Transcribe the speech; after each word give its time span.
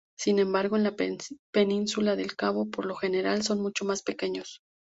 Sin 0.17 0.39
embargo, 0.39 0.77
en 0.77 0.83
la 0.83 0.95
Península 1.51 2.15
del 2.15 2.35
Cabo 2.35 2.71
por 2.71 2.87
lo 2.87 2.95
general 2.95 3.43
son 3.43 3.61
mucho 3.61 3.85
más 3.85 4.01
pequeños. 4.01 4.63